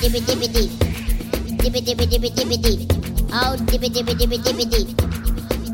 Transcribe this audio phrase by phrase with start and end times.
[0.00, 0.70] dibby dibby dee.
[1.62, 2.86] Dibby dibby dibby dibby dee.
[3.32, 4.86] Out dibby dibby dibby dibby dee.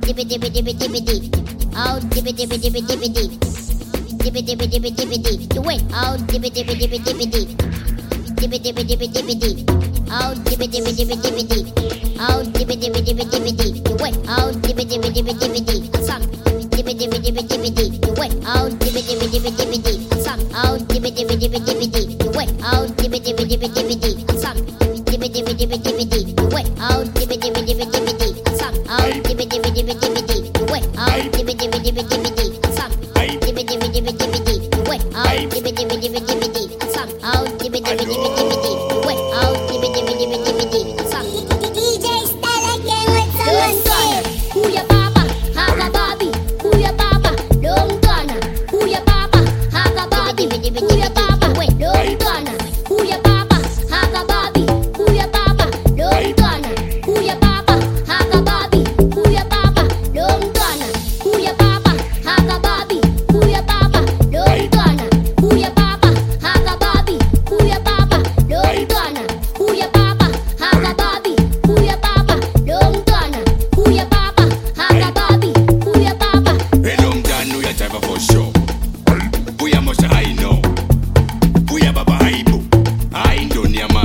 [0.05, 1.31] Dibby dibby dibby dibby dee.
[1.77, 3.31] Out dibby dibby dibby dibby dee.
[4.23, 5.49] Dibby dibby dibby dibby dee.
[5.55, 5.83] You wait.
[5.93, 7.47] Out dibby dibby dibby dibby dee.
[8.39, 9.65] Dibby dibby dibby dibby dee.
[10.11, 11.65] Out dibby dibby dibby dibby dee.
[12.21, 13.73] Out dibby dibby dibby dibby dee.
[13.89, 14.17] You wait.
[14.29, 14.54] Out
[21.55, 22.25] dibby dibby dee.
[22.25, 22.51] You wait.
[22.65, 24.25] Out dibby dibby dibby dibby dee.
[24.29, 24.57] Assam.
[25.07, 26.35] Dibby dibby dibby dibby dee.
[26.37, 26.67] You wait.
[26.81, 28.35] Out dibby dibby dibby dibby dee.
[28.51, 28.75] Assam.
[28.91, 30.43] Out dibby dibby dibby dibby dee.
[30.59, 30.85] You wait.
[30.99, 32.59] Out dibby dibby dibby dibby dee.
[32.65, 32.91] Assam.
[33.15, 34.59] Dibby dibby dibby dibby dee.
[34.75, 35.03] You wait.
[35.15, 36.64] Out dibby dibby dibby dibby dee.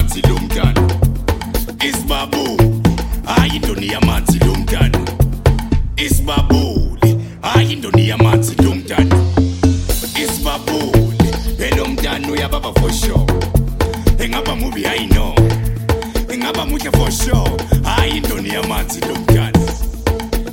[0.09, 0.87] Yamanzi lo mntana
[1.87, 2.61] isibabu
[3.25, 4.99] hayi ndoni yamanzi lo mntana
[5.97, 9.15] isibabuli hayi ndoni yamanzi lo mntana
[10.23, 11.17] isibabuli
[11.57, 13.25] hello mntana uyababa for sure.
[14.19, 15.35] Engaba mubi I know
[16.33, 17.51] engaba muhle for sure
[17.83, 19.59] hayi ndoni yamanzi lo mntana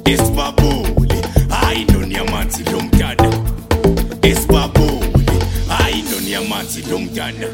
[0.05, 1.15] isibabuli
[1.49, 3.33] hayi ndoni yamanzi lo mntana
[4.23, 5.31] isibabuli
[5.69, 7.47] hayi intoni yamanzi lo mntana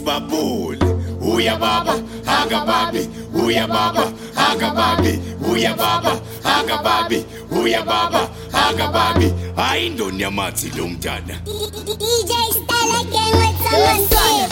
[0.00, 0.78] Babuli.
[1.20, 1.94] Huya baba
[2.24, 9.32] haga babi, huya baba haga babi, huya baba haga babi, huya baba haga babi.
[9.56, 11.34] Hii ndo nyamati lo mtana.
[11.44, 14.48] DJ Stella Gang with someone say.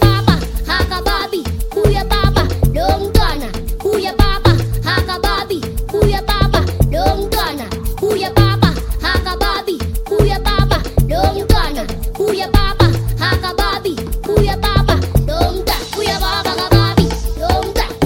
[0.00, 2.42] Baba haga babi, huya baba
[2.74, 3.48] lo mtana.
[3.82, 4.47] Huya baba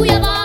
[0.02, 0.41] 不要闹。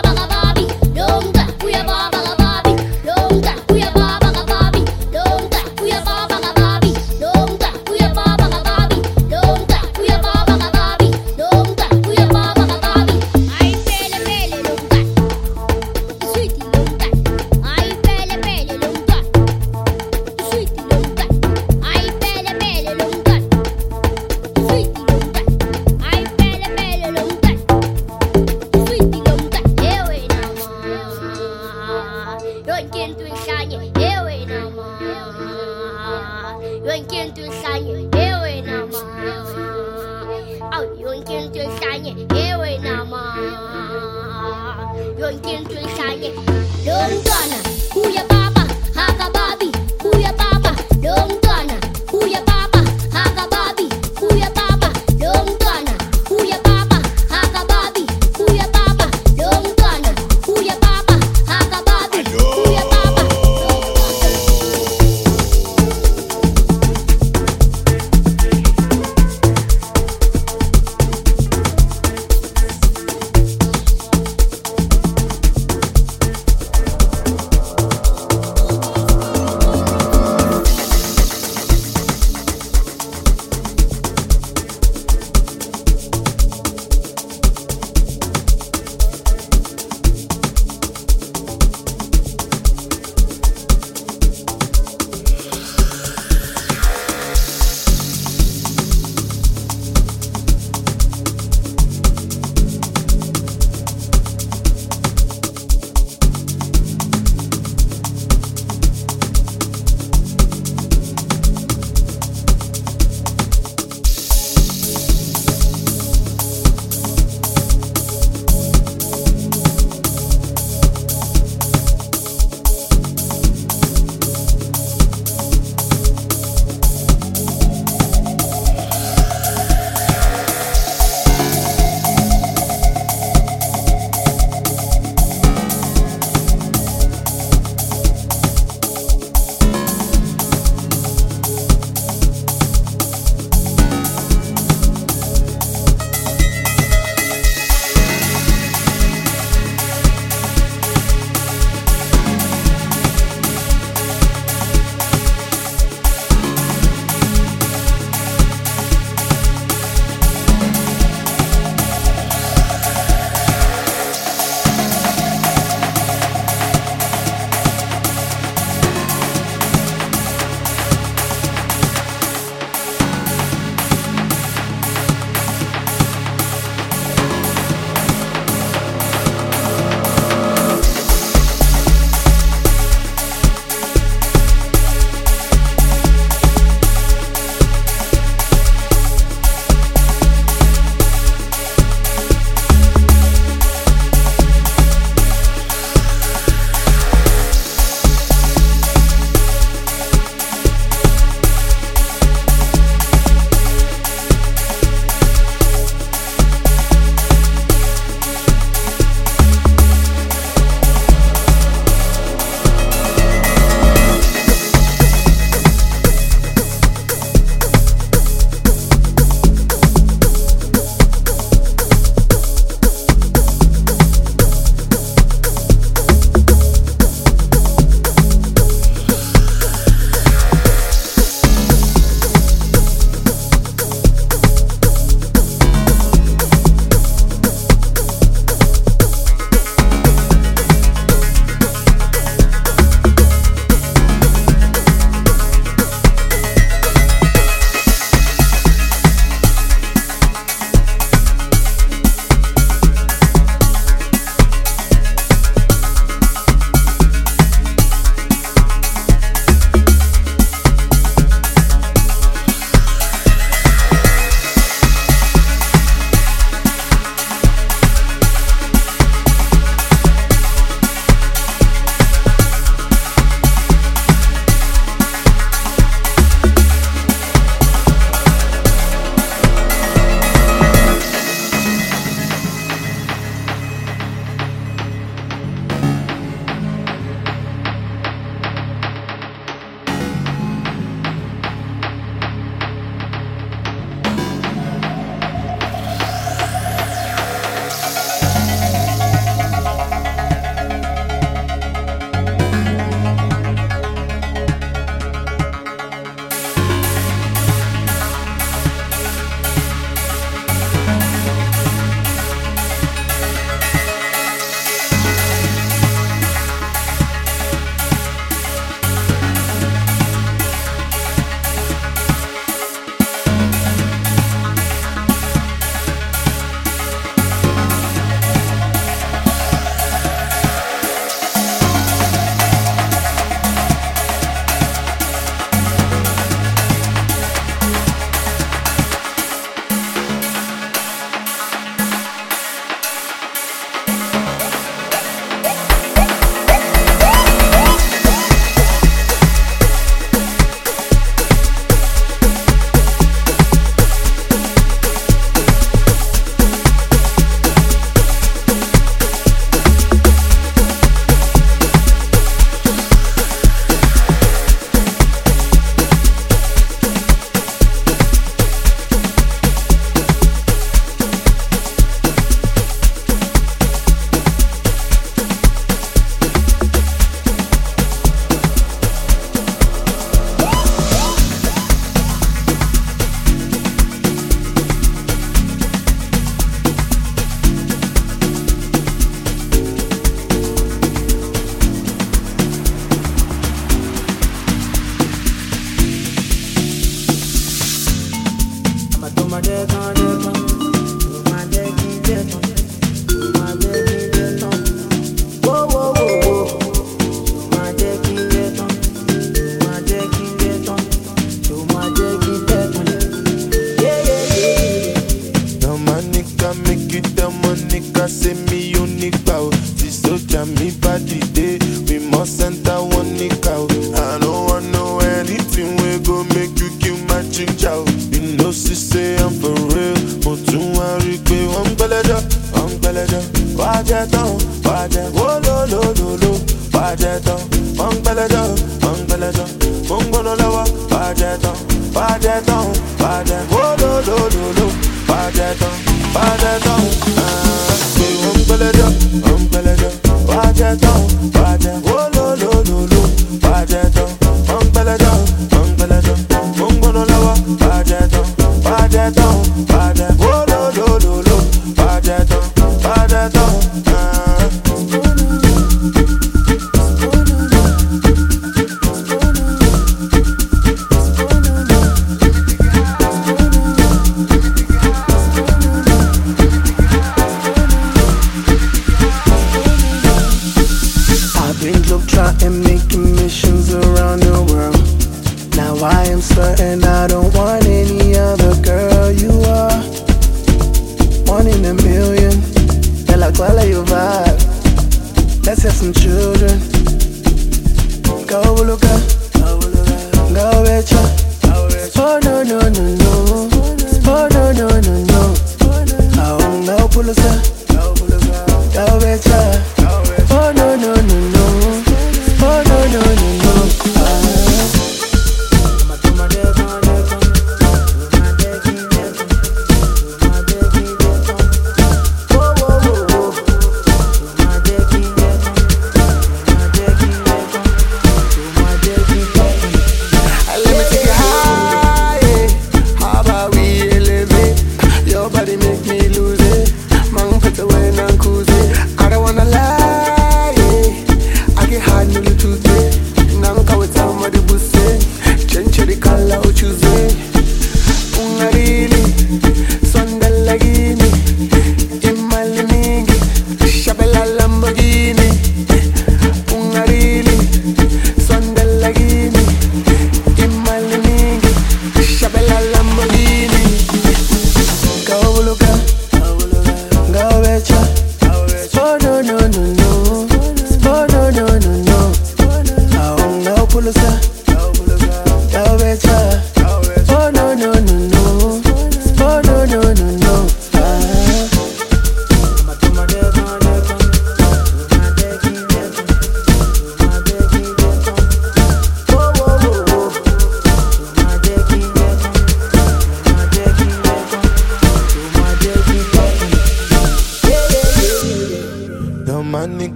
[434.78, 435.04] bàjẹ́.
[435.16, 436.32] Wólólólóló
[436.74, 437.40] bàjẹ́ tán.
[437.78, 438.44] Mọ̀ ń pẹ́lẹ́jọ́
[438.82, 439.46] mọ̀ ń pẹ́lẹ́jọ́
[439.88, 441.56] mọ̀ ń gbóná lọ́wọ́ bàjẹ́ tán
[441.94, 442.64] bàjẹ́ tán.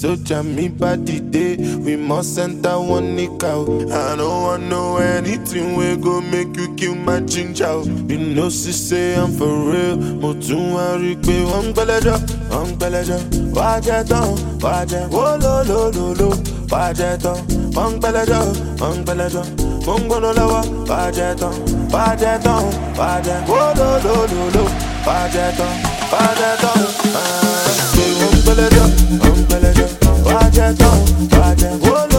[0.00, 3.68] Sójà mi bá dìde we must enter one nick out.
[3.90, 8.72] I don't want know anything wey go make you kill my ginger You know she
[8.72, 12.18] say I'm for real, mo tún wá rí pé wọ́n ń gbẹ́lẹ́jọ́,
[12.50, 13.20] wọ́n ń gbẹ́lẹ́jọ́.
[13.56, 14.28] Wá jẹ́ tán,
[14.62, 16.30] wá jẹ́ wólólólóló,
[16.72, 17.36] wá jẹ́ tán.
[17.76, 18.42] Wọ́n ń gbẹ́lẹ́jọ́,
[18.80, 19.44] wọ́n ń gbẹ́lẹ́jọ́.
[19.86, 21.54] Mo ń gbóná lọ́wọ́, wá jẹ́ tán,
[21.92, 22.62] wá jẹ́ tán,
[22.98, 24.64] wá jẹ́ wólólólóló,
[25.06, 25.72] wá jẹ́ tán,
[26.12, 26.80] wá jẹ́ tán.
[31.82, 32.09] Pé wọ́n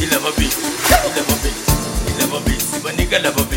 [0.00, 0.56] He never beats.
[0.56, 1.68] He never beats.
[2.08, 2.82] He never beats.
[2.82, 3.49] But nigga never beats.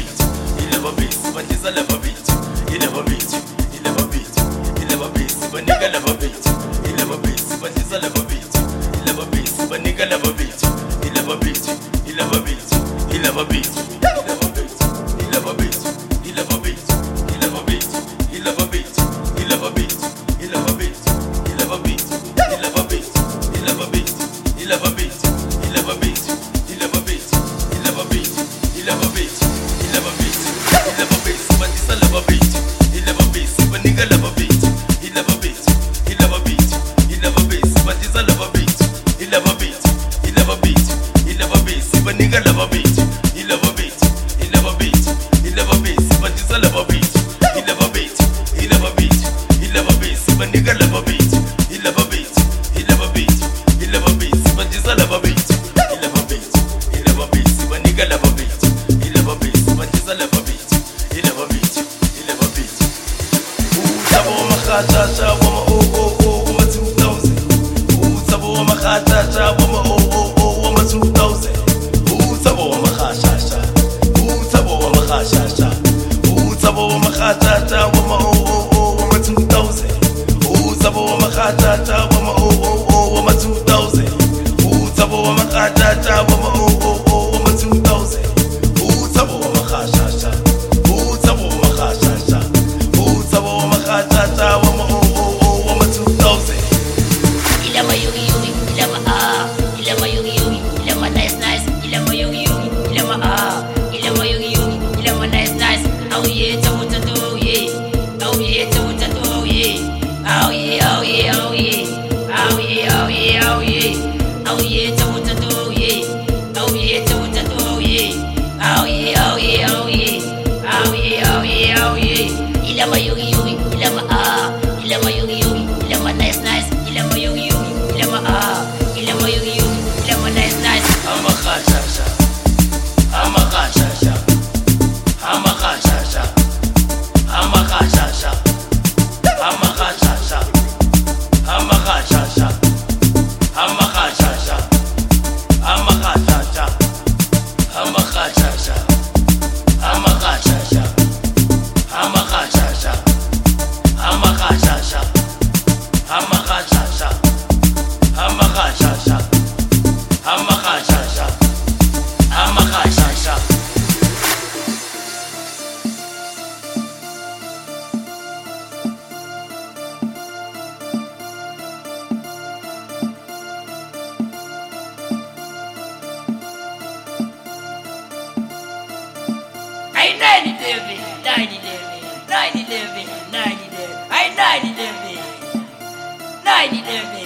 [186.63, 187.23] ayidilebe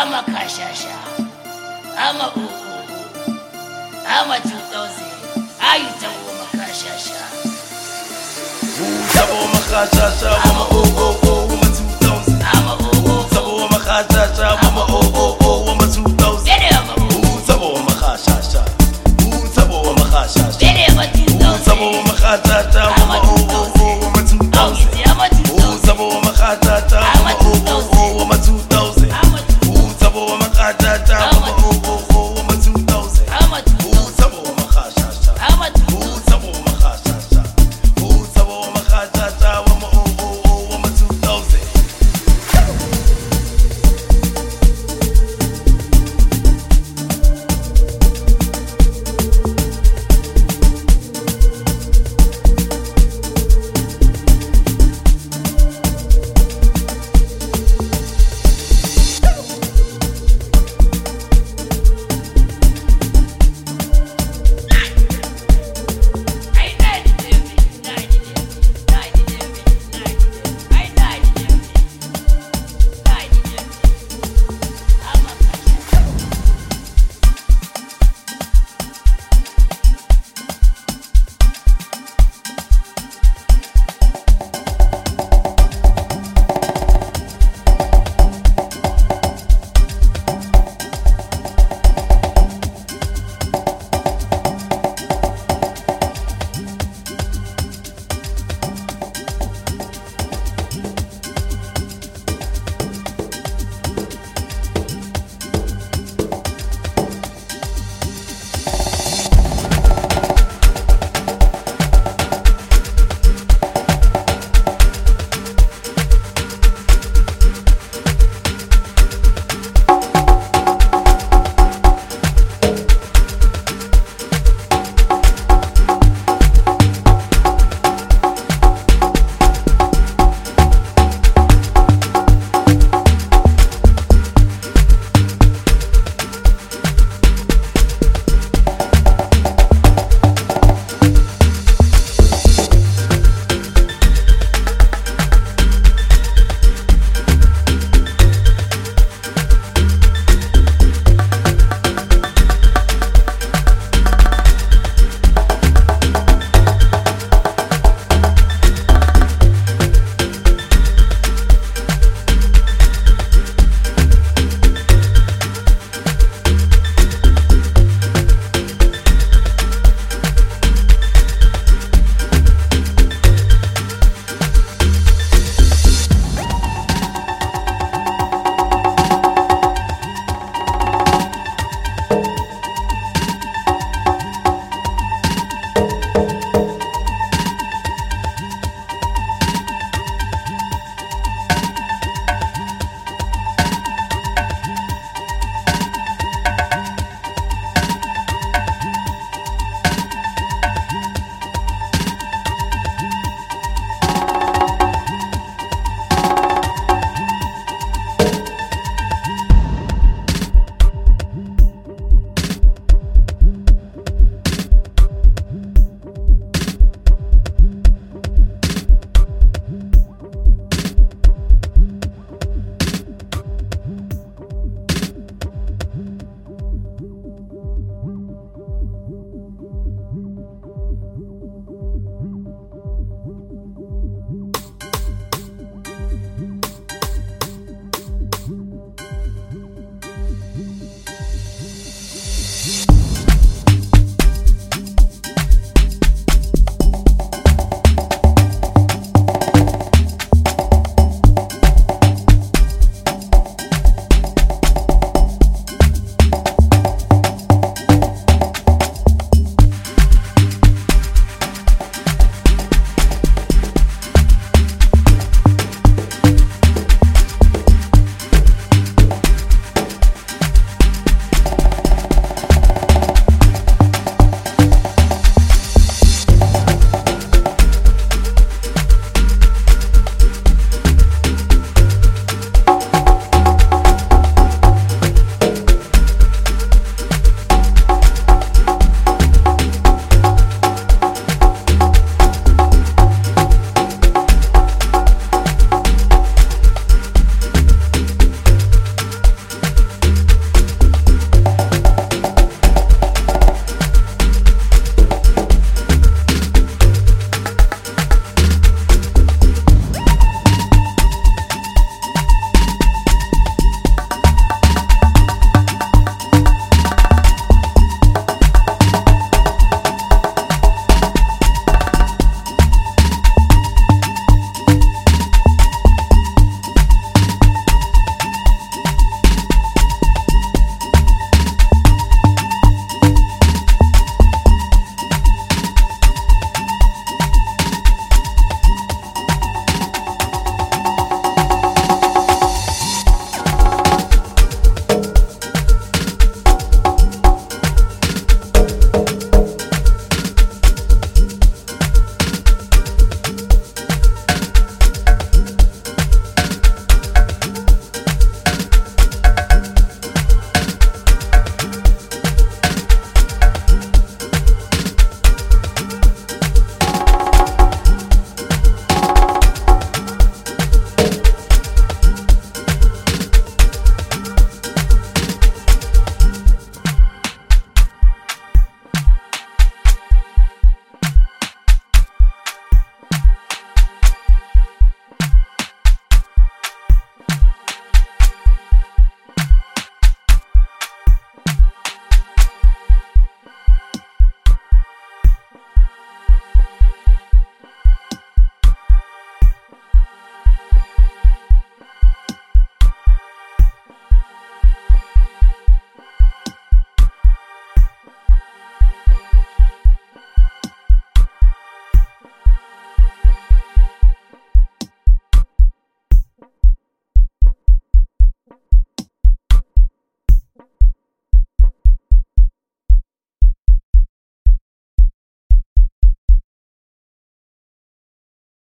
[0.00, 0.94] amakashasha
[2.08, 2.48] amauu
[4.18, 4.88] ama-2000
[5.70, 7.20] ayutabo makashasha.
[8.82, 11.14] Utabo makashasha wama-oo
[11.48, 18.62] wama-2000 utabo makashasha wama-oo wama-2000 utabo makashasha
[19.44, 20.66] utabo makashasha.
[21.54, 22.82] Utabo makashasha.
[22.98, 23.39] Wama-oo